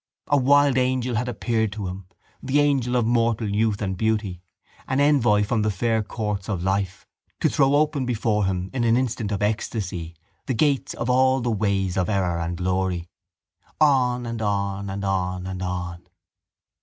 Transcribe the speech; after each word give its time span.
A 0.29 0.37
wild 0.37 0.79
angel 0.79 1.13
had 1.13 1.29
appeared 1.29 1.71
to 1.73 1.85
him, 1.87 2.07
the 2.41 2.59
angel 2.59 2.95
of 2.95 3.05
mortal 3.05 3.47
youth 3.47 3.83
and 3.83 3.95
beauty, 3.95 4.41
an 4.87 4.99
envoy 4.99 5.43
from 5.43 5.61
the 5.61 5.69
fair 5.69 6.01
courts 6.01 6.49
of 6.49 6.63
life, 6.63 7.05
to 7.39 7.47
throw 7.47 7.75
open 7.75 8.03
before 8.07 8.45
him 8.45 8.71
in 8.73 8.83
an 8.83 8.97
instant 8.97 9.31
of 9.31 9.43
ecstasy 9.43 10.15
the 10.47 10.55
gates 10.55 10.95
of 10.95 11.07
all 11.11 11.39
the 11.39 11.51
ways 11.51 11.97
of 11.97 12.09
error 12.09 12.39
and 12.39 12.57
glory. 12.57 13.09
On 13.79 14.25
and 14.25 14.41
on 14.41 14.89
and 14.89 15.05
on 15.05 15.45
and 15.45 15.61
on! 15.61 16.07